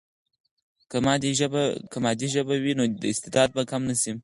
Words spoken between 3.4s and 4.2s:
به کم نه سي.